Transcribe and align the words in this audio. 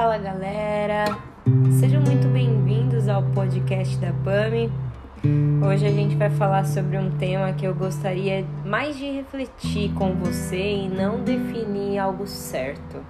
Fala 0.00 0.16
galera, 0.16 1.04
sejam 1.78 2.00
muito 2.00 2.26
bem-vindos 2.28 3.06
ao 3.06 3.22
podcast 3.22 3.98
da 3.98 4.14
PAMI. 4.24 4.72
Hoje 5.62 5.86
a 5.86 5.90
gente 5.90 6.16
vai 6.16 6.30
falar 6.30 6.64
sobre 6.64 6.96
um 6.96 7.10
tema 7.18 7.52
que 7.52 7.66
eu 7.66 7.74
gostaria 7.74 8.42
mais 8.64 8.96
de 8.96 9.04
refletir 9.10 9.92
com 9.92 10.14
você 10.14 10.56
e 10.56 10.88
não 10.88 11.22
definir 11.22 11.98
algo 11.98 12.26
certo. 12.26 13.04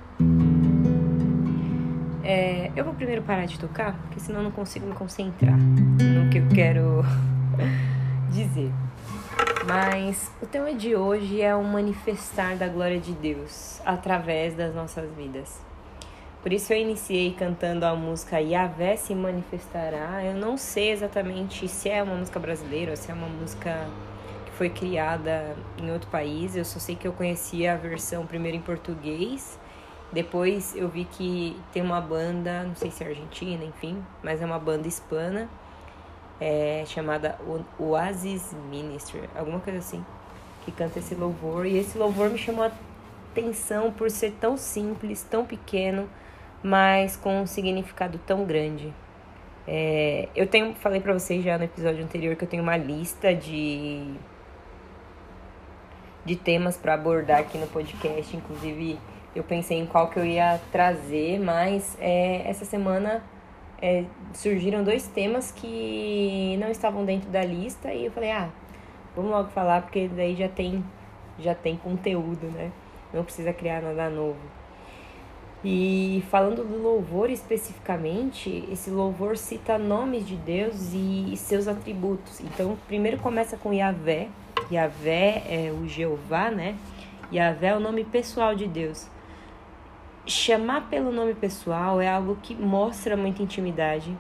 É, 2.25 2.73
eu 2.75 2.85
vou 2.85 2.93
primeiro 2.93 3.23
parar 3.23 3.47
de 3.47 3.57
tocar, 3.57 3.95
porque 3.95 4.19
senão 4.19 4.41
eu 4.41 4.45
não 4.47 4.51
consigo 4.51 4.85
me 4.85 4.93
concentrar 4.93 5.57
no 5.57 6.29
que 6.29 6.39
eu 6.39 6.49
quero 6.49 7.05
dizer. 8.35 8.73
Mas 9.65 10.29
o 10.43 10.47
tema 10.47 10.75
de 10.75 10.97
hoje 10.97 11.41
é 11.41 11.55
o 11.55 11.63
manifestar 11.63 12.57
da 12.57 12.67
glória 12.67 12.99
de 12.99 13.13
Deus 13.13 13.81
através 13.87 14.57
das 14.57 14.75
nossas 14.75 15.09
vidas. 15.17 15.70
Por 16.43 16.53
isso 16.55 16.73
eu 16.73 16.79
iniciei 16.79 17.35
cantando 17.35 17.85
a 17.85 17.95
música 17.95 18.41
Yahvé 18.41 18.97
se 18.97 19.15
manifestará. 19.15 20.25
Eu 20.25 20.35
não 20.35 20.57
sei 20.57 20.91
exatamente 20.91 21.69
se 21.69 21.91
é 21.91 22.03
uma 22.03 22.15
música 22.15 22.41
brasileira 22.41 22.93
ou 22.93 22.97
se 22.97 23.11
é 23.11 23.15
uma 23.15 23.29
música 23.29 23.87
que 24.47 24.53
foi 24.53 24.71
criada 24.71 25.55
em 25.77 25.93
outro 25.93 26.09
país. 26.09 26.57
Eu 26.57 26.65
só 26.65 26.79
sei 26.79 26.97
que 26.97 27.07
eu 27.07 27.13
conhecia 27.13 27.75
a 27.75 27.77
versão 27.77 28.25
primeiro 28.25 28.57
em 28.57 28.63
português. 28.63 29.59
Depois 30.11 30.75
eu 30.75 30.89
vi 30.89 31.05
que 31.05 31.61
tem 31.73 31.83
uma 31.83 32.01
banda, 32.01 32.65
não 32.65 32.75
sei 32.75 32.91
se 32.91 33.05
é 33.05 33.09
argentina, 33.09 33.63
enfim, 33.63 34.03
mas 34.23 34.41
é 34.41 34.47
uma 34.47 34.59
banda 34.59 34.89
hispana 34.89 35.49
é, 36.41 36.85
chamada 36.87 37.39
Oasis 37.79 38.53
Ministry, 38.71 39.29
alguma 39.37 39.61
coisa 39.61 39.79
assim, 39.79 40.05
que 40.65 40.73
canta 40.73 40.99
esse 40.99 41.15
louvor. 41.15 41.67
E 41.67 41.77
esse 41.77 41.99
louvor 41.99 42.31
me 42.31 42.39
chamou 42.39 42.65
a 42.65 42.73
atenção 43.31 43.93
por 43.93 44.11
ser 44.11 44.33
tão 44.41 44.57
simples, 44.57 45.23
tão 45.23 45.45
pequeno, 45.45 46.09
mas 46.63 47.17
com 47.17 47.43
um 47.43 47.47
significado 47.47 48.19
tão 48.27 48.45
grande. 48.45 48.93
É, 49.67 50.29
eu 50.35 50.47
tenho, 50.47 50.75
falei 50.75 51.01
para 51.01 51.13
vocês 51.13 51.45
já 51.45 51.57
no 51.57 51.65
episódio 51.65 52.03
anterior 52.03 52.35
que 52.37 52.45
eu 52.45 52.49
tenho 52.49 52.63
uma 52.63 52.77
lista 52.77 53.35
de 53.35 54.15
de 56.25 56.37
temas 56.37 56.77
para 56.77 56.95
abordar 56.95 57.41
aqui 57.41 57.57
no 57.57 57.67
podcast. 57.67 58.37
Inclusive, 58.37 58.99
eu 59.35 59.43
pensei 59.43 59.79
em 59.79 59.87
qual 59.87 60.09
que 60.11 60.19
eu 60.19 60.25
ia 60.25 60.61
trazer, 60.71 61.41
mas 61.41 61.97
é, 62.01 62.49
essa 62.49 62.65
semana 62.65 63.23
é, 63.81 64.05
surgiram 64.35 64.85
dois 64.85 65.07
temas 65.09 65.51
que 65.51 66.57
não 66.61 66.69
estavam 66.71 67.05
dentro 67.05 67.31
da 67.31 67.43
lista 67.43 67.93
e 67.93 68.07
eu 68.07 68.13
falei, 68.13 68.31
ah, 68.31 68.51
vamos 69.17 69.31
logo 69.31 69.49
falar 69.51 69.83
porque 69.83 70.09
daí 70.09 70.37
já 70.37 70.49
tem 70.49 70.85
já 71.39 71.55
tem 71.55 71.77
conteúdo, 71.77 72.47
né? 72.49 72.71
Não 73.13 73.25
precisa 73.25 73.53
criar 73.53 73.83
nada 73.83 74.09
novo. 74.09 74.39
E 75.63 76.25
falando 76.31 76.65
do 76.65 76.83
louvor 76.83 77.29
especificamente, 77.29 78.65
esse 78.73 78.91
louvor 78.91 79.37
cita 79.37 79.77
nomes 79.77 80.27
de 80.27 80.35
Deus 80.35 80.93
e 80.95 81.37
seus 81.37 81.69
atributos. 81.69 82.41
Então, 82.41 82.79
primeiro 82.87 83.19
começa 83.19 83.59
com 83.59 83.73
Yahvé. 83.73 84.29
Yahvé 84.73 85.43
é 85.47 85.71
o 85.71 85.87
Jeová, 85.87 86.51
né? 86.51 86.77
Yahvé 87.31 87.69
é 87.69 87.77
o 87.77 87.81
nome 87.81 88.05
pessoal 88.05 88.55
de 88.55 88.67
Deus. 88.67 89.07
Chamar 90.27 90.89
pelo 90.89 91.13
nome 91.13 91.35
pessoal 91.35 92.01
é 92.01 92.09
algo 92.09 92.39
que 92.43 92.55
mostra 92.55 93.15
muita 93.17 93.43
intimidade. 93.43 94.17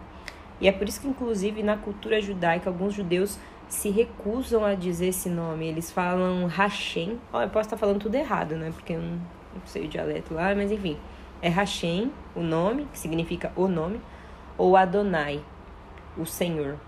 E 0.60 0.68
é 0.68 0.72
por 0.72 0.86
isso 0.86 1.00
que, 1.00 1.08
inclusive, 1.08 1.62
na 1.62 1.76
cultura 1.76 2.20
judaica, 2.20 2.68
alguns 2.68 2.92
judeus 2.92 3.38
se 3.70 3.88
recusam 3.88 4.64
a 4.64 4.74
dizer 4.74 5.08
esse 5.08 5.30
nome. 5.30 5.66
Eles 5.66 5.90
falam 5.90 6.46
Hashem. 6.46 7.18
Oh, 7.32 7.40
eu 7.40 7.48
posso 7.48 7.68
estar 7.68 7.76
falando 7.78 8.00
tudo 8.00 8.14
errado, 8.14 8.56
né? 8.56 8.70
Porque 8.70 8.92
eu 8.92 9.00
não, 9.00 9.12
não 9.54 9.66
sei 9.66 9.86
o 9.86 9.88
dialeto 9.88 10.34
lá, 10.34 10.54
mas 10.54 10.70
enfim 10.70 10.98
é 11.42 11.48
Hashem, 11.48 12.12
o 12.34 12.40
nome, 12.40 12.86
que 12.92 12.98
significa 12.98 13.52
o 13.56 13.66
nome, 13.66 14.00
ou 14.58 14.76
Adonai, 14.76 15.42
o 16.16 16.26
Senhor. 16.26 16.78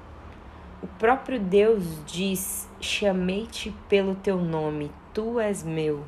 O 0.82 0.86
próprio 0.86 1.40
Deus 1.40 1.84
diz: 2.04 2.68
Chamei-te 2.80 3.74
pelo 3.88 4.14
teu 4.14 4.38
nome, 4.38 4.90
tu 5.14 5.40
és 5.40 5.62
meu. 5.62 6.04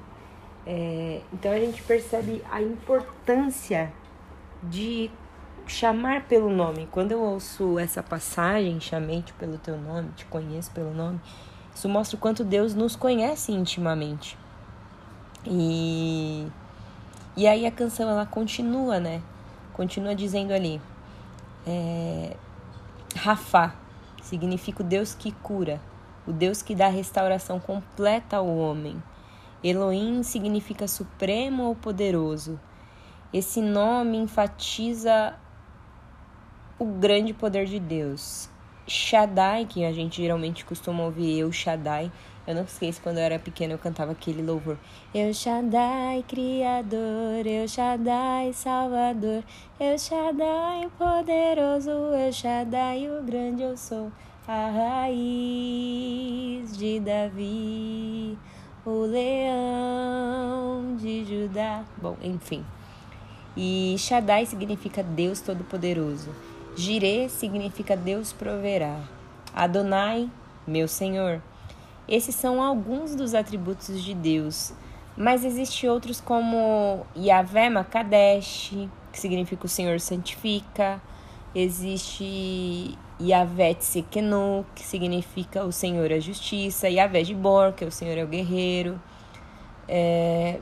É, 0.66 1.20
então 1.32 1.52
a 1.52 1.58
gente 1.58 1.82
percebe 1.82 2.42
a 2.50 2.60
importância 2.60 3.92
de 4.62 5.10
chamar 5.66 6.26
pelo 6.26 6.50
nome. 6.50 6.88
Quando 6.90 7.12
eu 7.12 7.20
ouço 7.20 7.78
essa 7.78 8.02
passagem, 8.02 8.80
chamei-te 8.80 9.32
pelo 9.34 9.58
teu 9.58 9.76
nome, 9.76 10.10
te 10.16 10.24
conheço 10.26 10.70
pelo 10.70 10.92
nome, 10.92 11.20
isso 11.74 11.88
mostra 11.88 12.16
o 12.16 12.20
quanto 12.20 12.44
Deus 12.44 12.74
nos 12.74 12.96
conhece 12.96 13.52
intimamente. 13.52 14.38
E 15.46 16.46
e 17.36 17.48
aí 17.48 17.66
a 17.66 17.70
canção 17.70 18.08
ela 18.08 18.24
continua, 18.24 19.00
né? 19.00 19.20
Continua 19.72 20.14
dizendo 20.14 20.52
ali, 20.52 20.80
é, 21.66 22.36
Rafá 23.16 23.74
significa 24.22 24.84
o 24.84 24.86
Deus 24.86 25.14
que 25.14 25.32
cura, 25.32 25.80
o 26.28 26.32
Deus 26.32 26.62
que 26.62 26.76
dá 26.76 26.86
restauração 26.86 27.58
completa 27.58 28.36
ao 28.36 28.46
homem. 28.46 29.02
Elohim 29.64 30.22
significa 30.22 30.86
supremo 30.86 31.64
ou 31.64 31.74
poderoso. 31.74 32.60
Esse 33.32 33.60
nome 33.60 34.16
enfatiza 34.18 35.34
o 36.78 36.84
grande 36.84 37.32
poder 37.32 37.66
de 37.66 37.78
Deus. 37.78 38.48
Shaddai, 38.86 39.64
que 39.64 39.84
a 39.84 39.92
gente 39.92 40.20
geralmente 40.20 40.64
costuma 40.64 41.04
ouvir 41.04 41.38
eu, 41.38 41.50
Shaddai, 41.50 42.12
eu 42.46 42.54
não 42.54 42.64
esqueço 42.64 43.00
quando 43.00 43.16
eu 43.16 43.22
era 43.22 43.38
pequena 43.38 43.72
eu 43.72 43.78
cantava 43.78 44.12
aquele 44.12 44.42
louvor. 44.42 44.76
Eu 45.14 45.32
Shaddai, 45.32 46.22
Criador, 46.28 47.46
Eu 47.46 47.66
Shaddai, 47.66 48.52
Salvador, 48.52 49.42
Eu 49.80 49.98
Shaddai, 49.98 50.90
poderoso, 50.98 51.88
Eu 51.90 52.30
Shaddai, 52.30 53.08
o 53.08 53.22
grande 53.22 53.62
eu 53.62 53.74
sou, 53.78 54.12
a 54.46 54.68
raiz 55.06 56.76
de 56.76 57.00
Davi, 57.00 58.36
o 58.84 59.06
leão 59.06 60.94
de 60.96 61.24
Judá. 61.24 61.82
Bom, 61.96 62.18
enfim. 62.22 62.62
E 63.56 63.94
Shaddai 63.96 64.44
significa 64.44 65.02
Deus 65.02 65.40
Todo-Poderoso. 65.40 66.28
Jireh 66.76 67.28
significa 67.28 67.96
Deus 67.96 68.32
proverá. 68.32 69.00
Adonai, 69.54 70.28
meu 70.66 70.88
Senhor. 70.88 71.40
Esses 72.08 72.34
são 72.34 72.60
alguns 72.60 73.14
dos 73.14 73.32
atributos 73.32 74.02
de 74.02 74.12
Deus, 74.12 74.72
mas 75.16 75.44
existem 75.44 75.88
outros 75.88 76.20
como 76.20 77.06
Yahvé 77.16 77.70
Makadesh, 77.70 78.72
que 79.12 79.20
significa 79.20 79.64
o 79.64 79.68
Senhor 79.68 80.00
santifica. 80.00 81.00
Existe 81.54 82.98
Yahvé 83.20 83.74
Tsekenu, 83.74 84.66
que 84.74 84.82
significa 84.82 85.64
o 85.64 85.70
Senhor 85.70 86.10
é 86.10 86.18
justiça. 86.18 86.88
Yahvé 86.88 87.22
Gibor, 87.22 87.72
que 87.72 87.84
é 87.84 87.86
o 87.86 87.92
Senhor 87.92 88.18
é 88.18 88.24
o 88.24 88.26
guerreiro. 88.26 89.00
É... 89.88 90.58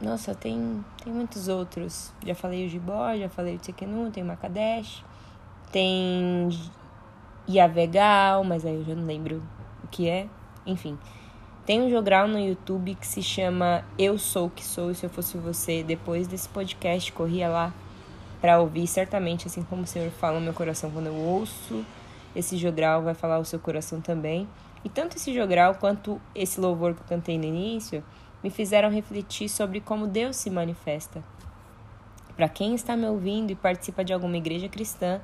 Nossa, 0.00 0.34
tem, 0.34 0.82
tem 1.04 1.12
muitos 1.12 1.46
outros. 1.48 2.10
Já 2.24 2.34
falei 2.34 2.64
o 2.64 2.68
Gibor, 2.70 3.18
já 3.18 3.28
falei 3.28 3.56
o 3.56 3.58
Tsekenu, 3.58 4.10
tem 4.10 4.22
o 4.22 4.26
Makadesh. 4.26 5.04
Tem 5.72 6.48
Yahvé 7.48 7.86
Gal, 7.86 8.44
mas 8.44 8.64
aí 8.64 8.74
eu 8.74 8.84
já 8.84 8.94
não 8.94 9.06
lembro 9.06 9.42
o 9.84 9.88
que 9.88 10.08
é. 10.08 10.28
Enfim, 10.66 10.98
Tem 11.66 11.80
um 11.80 11.90
jogral 11.90 12.26
no 12.26 12.38
YouTube 12.38 12.94
que 12.94 13.06
se 13.06 13.22
chama 13.22 13.84
Eu 13.98 14.18
Sou 14.18 14.46
o 14.46 14.50
Que 14.50 14.64
Sou, 14.64 14.90
e 14.90 14.94
se 14.94 15.04
eu 15.04 15.10
fosse 15.10 15.38
você, 15.38 15.82
depois 15.82 16.26
desse 16.26 16.48
podcast, 16.48 17.12
corria 17.12 17.48
lá 17.48 17.72
para 18.40 18.58
ouvir, 18.58 18.86
certamente, 18.86 19.46
assim 19.46 19.62
como 19.62 19.82
o 19.82 19.86
Senhor 19.86 20.10
fala 20.10 20.38
no 20.38 20.44
meu 20.44 20.54
coração 20.54 20.90
quando 20.90 21.06
eu 21.06 21.14
ouço 21.14 21.84
esse 22.34 22.56
jogral, 22.56 23.02
vai 23.02 23.14
falar 23.14 23.38
o 23.38 23.44
seu 23.44 23.58
coração 23.58 24.00
também. 24.00 24.48
E 24.84 24.88
tanto 24.88 25.16
esse 25.16 25.34
jogral 25.34 25.74
quanto 25.74 26.20
esse 26.34 26.60
louvor 26.60 26.94
que 26.94 27.02
eu 27.02 27.06
cantei 27.06 27.38
no 27.38 27.44
início 27.44 28.02
me 28.42 28.50
fizeram 28.50 28.90
refletir 28.90 29.48
sobre 29.48 29.80
como 29.80 30.06
Deus 30.06 30.36
se 30.36 30.48
manifesta. 30.48 31.22
Para 32.34 32.48
quem 32.48 32.74
está 32.74 32.96
me 32.96 33.06
ouvindo 33.06 33.50
e 33.50 33.54
participa 33.54 34.04
de 34.04 34.12
alguma 34.12 34.36
igreja 34.36 34.68
cristã, 34.68 35.20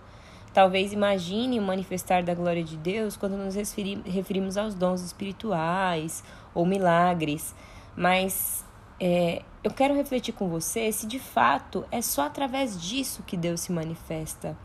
talvez 0.56 0.90
imagine 0.90 1.58
o 1.58 1.62
manifestar 1.62 2.22
da 2.22 2.32
glória 2.32 2.64
de 2.64 2.78
Deus 2.78 3.14
quando 3.14 3.36
nos 3.36 3.54
referimos 3.54 4.56
aos 4.56 4.74
dons 4.74 5.02
espirituais 5.02 6.24
ou 6.54 6.64
milagres, 6.64 7.54
mas 7.94 8.64
é, 8.98 9.42
eu 9.62 9.70
quero 9.70 9.94
refletir 9.94 10.32
com 10.32 10.48
você 10.48 10.90
se 10.90 11.06
de 11.06 11.18
fato 11.18 11.84
é 11.90 12.00
só 12.00 12.22
através 12.22 12.80
disso 12.80 13.22
que 13.26 13.36
Deus 13.36 13.60
se 13.60 13.70
manifesta. 13.70 14.56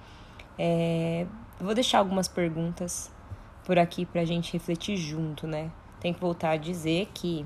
É, 0.57 1.27
vou 1.59 1.75
deixar 1.75 1.99
algumas 1.99 2.29
perguntas 2.29 3.11
por 3.65 3.77
aqui 3.77 4.05
para 4.05 4.21
a 4.21 4.25
gente 4.25 4.53
refletir 4.53 4.95
junto, 4.95 5.45
né? 5.45 5.69
Tem 5.99 6.13
que 6.13 6.21
voltar 6.21 6.51
a 6.51 6.57
dizer 6.57 7.09
que 7.13 7.45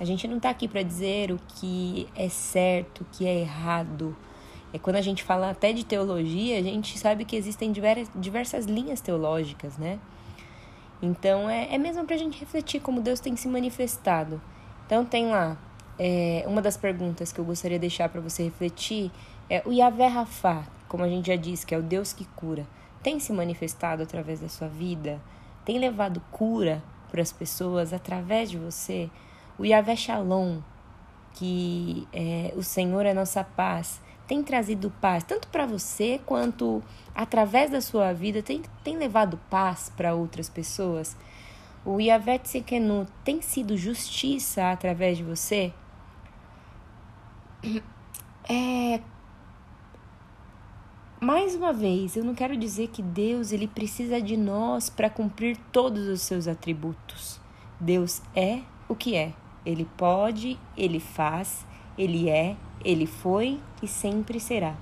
a 0.00 0.04
gente 0.06 0.26
não 0.26 0.38
está 0.38 0.48
aqui 0.48 0.66
para 0.66 0.82
dizer 0.82 1.30
o 1.30 1.38
que 1.56 2.08
é 2.16 2.30
certo, 2.30 3.02
o 3.02 3.06
que 3.12 3.26
é 3.26 3.40
errado. 3.40 4.16
É 4.72 4.78
quando 4.78 4.96
a 4.96 5.00
gente 5.00 5.22
fala 5.22 5.50
até 5.50 5.72
de 5.72 5.84
teologia, 5.84 6.58
a 6.58 6.62
gente 6.62 6.98
sabe 6.98 7.24
que 7.24 7.36
existem 7.36 7.72
diversas 8.16 8.64
linhas 8.64 9.00
teológicas, 9.00 9.76
né? 9.76 9.98
Então 11.02 11.48
é, 11.50 11.74
é 11.74 11.78
mesmo 11.78 12.04
para 12.04 12.14
a 12.14 12.18
gente 12.18 12.38
refletir 12.38 12.80
como 12.80 13.00
Deus 13.00 13.20
tem 13.20 13.36
se 13.36 13.48
manifestado. 13.48 14.40
Então 14.86 15.04
tem 15.04 15.26
lá 15.26 15.58
é, 15.98 16.44
uma 16.46 16.62
das 16.62 16.76
perguntas 16.76 17.32
que 17.32 17.38
eu 17.38 17.44
gostaria 17.44 17.78
de 17.78 17.82
deixar 17.82 18.08
para 18.08 18.20
você 18.20 18.44
refletir 18.44 19.10
é 19.50 19.62
o 19.66 19.72
Yahvé 19.72 20.06
Rafá, 20.06 20.64
como 20.88 21.04
a 21.04 21.08
gente 21.08 21.26
já 21.26 21.36
disse, 21.36 21.66
que 21.66 21.74
é 21.74 21.78
o 21.78 21.82
Deus 21.82 22.12
que 22.12 22.24
cura, 22.24 22.66
tem 23.02 23.18
se 23.18 23.32
manifestado 23.32 24.02
através 24.02 24.40
da 24.40 24.48
sua 24.48 24.68
vida? 24.68 25.20
tem 25.64 25.78
levado 25.78 26.20
cura 26.30 26.82
para 27.10 27.22
as 27.22 27.32
pessoas 27.32 27.92
através 27.92 28.50
de 28.50 28.58
você, 28.58 29.10
o 29.58 29.64
Yahvé 29.64 29.96
Shalom, 29.96 30.60
que 31.34 32.08
é, 32.12 32.52
o 32.56 32.62
Senhor 32.62 33.04
é 33.06 33.12
nossa 33.12 33.44
paz, 33.44 34.00
tem 34.26 34.42
trazido 34.42 34.90
paz, 35.00 35.24
tanto 35.24 35.48
para 35.48 35.66
você 35.66 36.20
quanto 36.24 36.82
através 37.14 37.70
da 37.70 37.80
sua 37.80 38.12
vida, 38.12 38.42
tem, 38.42 38.62
tem 38.82 38.96
levado 38.96 39.38
paz 39.50 39.92
para 39.96 40.14
outras 40.14 40.48
pessoas. 40.48 41.16
O 41.84 42.00
Yahvé 42.00 42.38
Tsekenu 42.38 43.06
tem 43.24 43.42
sido 43.42 43.76
justiça 43.76 44.70
através 44.70 45.18
de 45.18 45.24
você? 45.24 45.72
É, 48.48 49.00
mais 51.20 51.54
uma 51.54 51.72
vez, 51.72 52.16
eu 52.16 52.24
não 52.24 52.34
quero 52.34 52.56
dizer 52.56 52.88
que 52.88 53.00
Deus 53.00 53.52
ele 53.52 53.68
precisa 53.68 54.20
de 54.20 54.36
nós 54.36 54.90
para 54.90 55.08
cumprir 55.08 55.56
todos 55.70 56.08
os 56.08 56.20
seus 56.22 56.48
atributos. 56.48 57.40
Deus 57.78 58.20
é 58.34 58.62
o 58.88 58.96
que 58.96 59.14
é. 59.14 59.32
Ele 59.64 59.88
pode, 59.96 60.58
ele 60.76 60.98
faz, 60.98 61.64
ele 61.96 62.28
é, 62.28 62.56
ele 62.84 63.06
foi 63.06 63.60
e 63.82 63.88
sempre 63.88 64.40
será. 64.40 64.74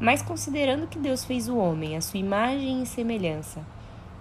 Mas 0.00 0.22
considerando 0.22 0.86
que 0.86 0.98
Deus 0.98 1.24
fez 1.24 1.48
o 1.48 1.56
homem 1.56 1.96
à 1.96 2.00
sua 2.00 2.20
imagem 2.20 2.82
e 2.82 2.86
semelhança, 2.86 3.64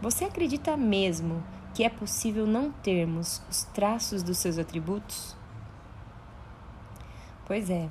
você 0.01 0.25
acredita 0.25 0.75
mesmo 0.75 1.43
que 1.73 1.83
é 1.83 1.89
possível 1.89 2.47
não 2.47 2.71
termos 2.71 3.41
os 3.49 3.63
traços 3.65 4.23
dos 4.23 4.39
seus 4.39 4.57
atributos? 4.57 5.35
Pois 7.45 7.69
é. 7.69 7.89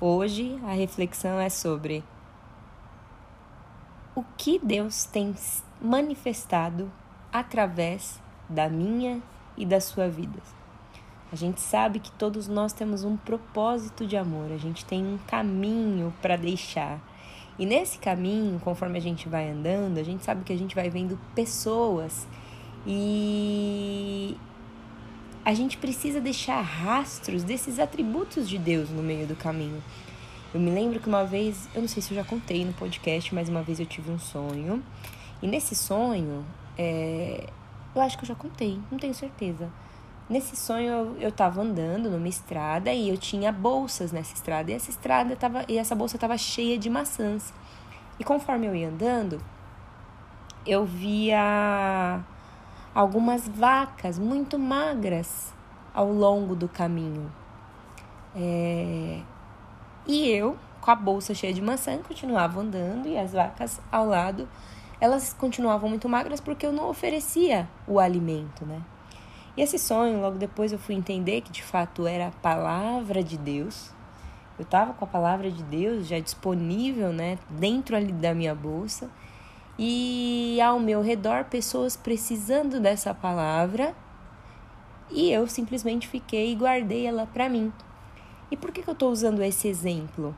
Hoje 0.00 0.58
a 0.64 0.72
reflexão 0.72 1.38
é 1.38 1.50
sobre 1.50 2.02
o 4.14 4.24
que 4.36 4.58
Deus 4.58 5.04
tem 5.04 5.34
manifestado 5.80 6.90
através 7.30 8.18
da 8.48 8.68
minha 8.68 9.22
e 9.56 9.66
da 9.66 9.80
sua 9.80 10.08
vida. 10.08 10.40
A 11.32 11.36
gente 11.36 11.60
sabe 11.60 12.00
que 12.00 12.10
todos 12.12 12.48
nós 12.48 12.72
temos 12.72 13.04
um 13.04 13.16
propósito 13.16 14.06
de 14.06 14.16
amor, 14.16 14.50
a 14.50 14.58
gente 14.58 14.84
tem 14.84 15.04
um 15.04 15.18
caminho 15.26 16.12
para 16.20 16.36
deixar. 16.36 17.00
E 17.58 17.64
nesse 17.64 17.98
caminho, 17.98 18.58
conforme 18.58 18.98
a 18.98 19.00
gente 19.00 19.28
vai 19.28 19.50
andando, 19.50 19.98
a 19.98 20.02
gente 20.02 20.24
sabe 20.24 20.44
que 20.44 20.52
a 20.52 20.58
gente 20.58 20.74
vai 20.74 20.90
vendo 20.90 21.18
pessoas 21.34 22.26
e 22.86 24.36
a 25.44 25.54
gente 25.54 25.76
precisa 25.76 26.20
deixar 26.20 26.60
rastros 26.60 27.44
desses 27.44 27.78
atributos 27.78 28.48
de 28.48 28.58
Deus 28.58 28.90
no 28.90 29.02
meio 29.02 29.26
do 29.26 29.36
caminho. 29.36 29.82
Eu 30.52 30.58
me 30.60 30.70
lembro 30.70 30.98
que 30.98 31.08
uma 31.08 31.24
vez, 31.24 31.68
eu 31.74 31.80
não 31.80 31.88
sei 31.88 32.02
se 32.02 32.12
eu 32.12 32.16
já 32.16 32.24
contei 32.24 32.64
no 32.64 32.72
podcast, 32.72 33.32
mas 33.34 33.48
uma 33.48 33.62
vez 33.62 33.78
eu 33.78 33.86
tive 33.86 34.10
um 34.10 34.18
sonho. 34.18 34.82
E 35.40 35.46
nesse 35.46 35.76
sonho, 35.76 36.44
é, 36.76 37.46
eu 37.94 38.02
acho 38.02 38.18
que 38.18 38.24
eu 38.24 38.28
já 38.28 38.34
contei, 38.34 38.80
não 38.90 38.98
tenho 38.98 39.14
certeza. 39.14 39.70
Nesse 40.30 40.54
sonho 40.54 40.88
eu, 40.88 41.16
eu 41.18 41.32
tava 41.32 41.60
andando 41.60 42.08
numa 42.08 42.28
estrada 42.28 42.92
e 42.92 43.08
eu 43.08 43.18
tinha 43.18 43.50
bolsas 43.50 44.12
nessa 44.12 44.32
estrada. 44.32 44.70
E 44.70 44.74
essa 44.74 44.88
estrada 44.88 45.34
tava, 45.34 45.64
e 45.66 45.76
essa 45.76 45.92
bolsa 45.96 46.16
tava 46.16 46.38
cheia 46.38 46.78
de 46.78 46.88
maçãs. 46.88 47.52
E 48.16 48.22
conforme 48.22 48.68
eu 48.68 48.76
ia 48.76 48.88
andando, 48.88 49.42
eu 50.64 50.84
via 50.84 52.20
algumas 52.94 53.48
vacas 53.48 54.20
muito 54.20 54.56
magras 54.56 55.52
ao 55.92 56.12
longo 56.12 56.54
do 56.54 56.68
caminho. 56.68 57.32
É, 58.36 59.22
e 60.06 60.28
eu, 60.28 60.56
com 60.80 60.92
a 60.92 60.94
bolsa 60.94 61.34
cheia 61.34 61.52
de 61.52 61.60
maçã, 61.60 61.98
continuava 62.06 62.60
andando 62.60 63.08
e 63.08 63.18
as 63.18 63.32
vacas 63.32 63.80
ao 63.90 64.06
lado, 64.06 64.48
elas 65.00 65.32
continuavam 65.32 65.90
muito 65.90 66.08
magras 66.08 66.40
porque 66.40 66.64
eu 66.64 66.72
não 66.72 66.88
oferecia 66.88 67.68
o 67.84 67.98
alimento, 67.98 68.64
né? 68.64 68.80
E 69.56 69.62
esse 69.62 69.78
sonho, 69.78 70.20
logo 70.20 70.38
depois 70.38 70.72
eu 70.72 70.78
fui 70.78 70.94
entender 70.94 71.40
que 71.40 71.50
de 71.50 71.62
fato 71.62 72.06
era 72.06 72.28
a 72.28 72.30
palavra 72.30 73.22
de 73.22 73.36
Deus. 73.36 73.90
Eu 74.58 74.62
estava 74.62 74.92
com 74.92 75.04
a 75.04 75.08
palavra 75.08 75.50
de 75.50 75.62
Deus 75.62 76.06
já 76.06 76.18
disponível, 76.18 77.12
né, 77.12 77.38
dentro 77.48 77.96
ali 77.96 78.12
da 78.12 78.34
minha 78.34 78.54
bolsa. 78.54 79.10
E 79.78 80.60
ao 80.60 80.78
meu 80.78 81.00
redor 81.02 81.44
pessoas 81.44 81.96
precisando 81.96 82.78
dessa 82.78 83.14
palavra. 83.14 83.94
E 85.10 85.32
eu 85.32 85.46
simplesmente 85.46 86.06
fiquei 86.06 86.52
e 86.52 86.54
guardei 86.54 87.06
ela 87.06 87.26
para 87.26 87.48
mim. 87.48 87.72
E 88.50 88.56
por 88.56 88.70
que, 88.70 88.82
que 88.82 88.90
eu 88.90 88.92
estou 88.92 89.10
usando 89.10 89.42
esse 89.42 89.66
exemplo? 89.66 90.34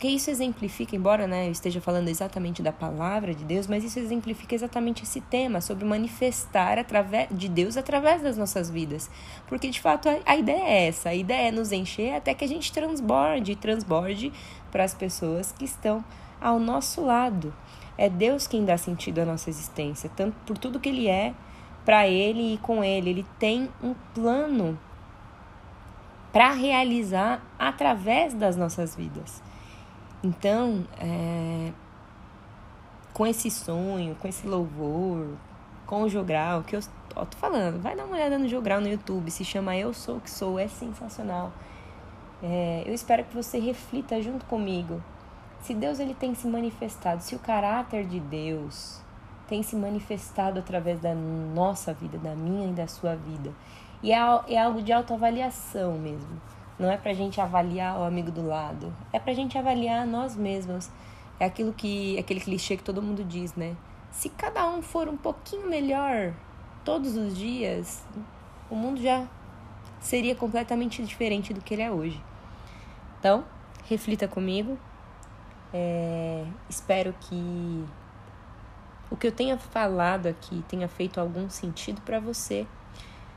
Porque 0.00 0.14
isso 0.14 0.30
exemplifica, 0.30 0.96
embora 0.96 1.26
né, 1.26 1.48
eu 1.48 1.52
esteja 1.52 1.78
falando 1.78 2.08
exatamente 2.08 2.62
da 2.62 2.72
palavra 2.72 3.34
de 3.34 3.44
Deus, 3.44 3.66
mas 3.66 3.84
isso 3.84 3.98
exemplifica 3.98 4.54
exatamente 4.54 5.02
esse 5.02 5.20
tema 5.20 5.60
sobre 5.60 5.84
manifestar 5.84 6.78
através 6.78 7.28
de 7.30 7.50
Deus 7.50 7.76
através 7.76 8.22
das 8.22 8.38
nossas 8.38 8.70
vidas. 8.70 9.10
Porque 9.46 9.68
de 9.68 9.78
fato 9.78 10.08
a, 10.08 10.16
a 10.24 10.38
ideia 10.38 10.62
é 10.62 10.88
essa, 10.88 11.10
a 11.10 11.14
ideia 11.14 11.48
é 11.48 11.52
nos 11.52 11.70
encher 11.70 12.14
até 12.14 12.32
que 12.32 12.42
a 12.42 12.48
gente 12.48 12.72
transborde, 12.72 13.54
transborde 13.56 14.32
para 14.72 14.84
as 14.84 14.94
pessoas 14.94 15.52
que 15.52 15.66
estão 15.66 16.02
ao 16.40 16.58
nosso 16.58 17.04
lado. 17.04 17.52
É 17.98 18.08
Deus 18.08 18.46
quem 18.46 18.64
dá 18.64 18.78
sentido 18.78 19.18
à 19.18 19.26
nossa 19.26 19.50
existência, 19.50 20.10
tanto 20.16 20.34
por 20.46 20.56
tudo 20.56 20.80
que 20.80 20.88
Ele 20.88 21.08
é, 21.08 21.34
para 21.84 22.08
Ele 22.08 22.54
e 22.54 22.56
com 22.56 22.82
Ele. 22.82 23.10
Ele 23.10 23.26
tem 23.38 23.68
um 23.84 23.94
plano 24.14 24.78
para 26.32 26.52
realizar 26.52 27.42
através 27.58 28.32
das 28.32 28.56
nossas 28.56 28.96
vidas. 28.96 29.42
Então, 30.22 30.86
é, 30.98 31.72
com 33.14 33.26
esse 33.26 33.50
sonho, 33.50 34.14
com 34.16 34.28
esse 34.28 34.46
louvor, 34.46 35.28
com 35.86 36.02
o 36.02 36.08
jogral, 36.08 36.62
que 36.62 36.76
eu 36.76 36.80
ó, 37.16 37.24
tô 37.24 37.38
falando, 37.38 37.80
vai 37.80 37.96
dar 37.96 38.04
uma 38.04 38.16
olhada 38.16 38.38
no 38.38 38.46
jogral 38.46 38.80
no 38.80 38.88
YouTube, 38.88 39.30
se 39.30 39.44
chama 39.44 39.76
Eu 39.76 39.94
Sou 39.94 40.18
o 40.18 40.20
Que 40.20 40.30
Sou, 40.30 40.58
é 40.58 40.68
sensacional. 40.68 41.52
É, 42.42 42.82
eu 42.86 42.92
espero 42.92 43.24
que 43.24 43.34
você 43.34 43.58
reflita 43.58 44.20
junto 44.22 44.44
comigo. 44.46 45.02
Se 45.62 45.74
Deus 45.74 45.98
ele 45.98 46.14
tem 46.14 46.34
se 46.34 46.46
manifestado, 46.46 47.22
se 47.22 47.34
o 47.34 47.38
caráter 47.38 48.06
de 48.06 48.20
Deus 48.20 49.00
tem 49.48 49.62
se 49.62 49.74
manifestado 49.74 50.58
através 50.58 51.00
da 51.00 51.14
nossa 51.14 51.92
vida, 51.92 52.18
da 52.18 52.34
minha 52.34 52.68
e 52.68 52.72
da 52.72 52.86
sua 52.86 53.16
vida, 53.16 53.52
e 54.02 54.12
é, 54.12 54.18
é 54.48 54.58
algo 54.58 54.82
de 54.82 54.92
autoavaliação 54.92 55.98
mesmo. 55.98 56.40
Não 56.80 56.90
é 56.90 56.96
pra 56.96 57.12
gente 57.12 57.38
avaliar 57.38 58.00
o 58.00 58.04
amigo 58.04 58.30
do 58.30 58.46
lado. 58.46 58.90
É 59.12 59.18
pra 59.18 59.34
gente 59.34 59.58
avaliar 59.58 60.06
nós 60.06 60.34
mesmos. 60.34 60.90
É 61.38 61.44
aquilo 61.44 61.74
que. 61.74 62.18
aquele 62.18 62.40
clichê 62.40 62.74
que 62.74 62.82
todo 62.82 63.02
mundo 63.02 63.22
diz, 63.22 63.54
né? 63.54 63.76
Se 64.10 64.30
cada 64.30 64.66
um 64.66 64.80
for 64.80 65.06
um 65.06 65.16
pouquinho 65.16 65.68
melhor 65.68 66.32
todos 66.82 67.16
os 67.16 67.36
dias, 67.36 68.02
o 68.70 68.74
mundo 68.74 68.98
já 68.98 69.28
seria 70.00 70.34
completamente 70.34 71.02
diferente 71.02 71.52
do 71.52 71.60
que 71.60 71.74
ele 71.74 71.82
é 71.82 71.90
hoje. 71.90 72.18
Então, 73.18 73.44
reflita 73.86 74.26
comigo. 74.26 74.78
É, 75.74 76.46
espero 76.66 77.14
que 77.20 77.84
o 79.10 79.16
que 79.16 79.26
eu 79.26 79.32
tenha 79.32 79.58
falado 79.58 80.28
aqui 80.28 80.64
tenha 80.66 80.88
feito 80.88 81.20
algum 81.20 81.48
sentido 81.48 82.00
para 82.00 82.18
você 82.18 82.66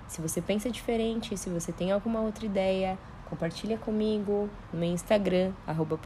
Se 0.07 0.19
você 0.19 0.41
pensa 0.41 0.67
diferente, 0.69 1.37
se 1.37 1.49
você 1.49 1.71
tem 1.71 1.91
alguma 1.91 2.21
outra 2.21 2.45
ideia, 2.45 2.97
compartilha 3.29 3.77
comigo 3.77 4.49
no 4.71 4.79
meu 4.79 4.89
Instagram, 4.89 5.51
arroba 5.65 5.99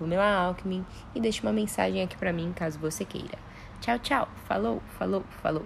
e 1.13 1.19
deixe 1.19 1.41
uma 1.41 1.53
mensagem 1.53 2.01
aqui 2.01 2.17
para 2.17 2.33
mim 2.33 2.53
caso 2.55 2.79
você 2.79 3.05
queira. 3.05 3.37
Tchau, 3.81 3.99
tchau. 3.99 4.27
Falou, 4.47 4.81
falou, 4.97 5.23
falou. 5.41 5.65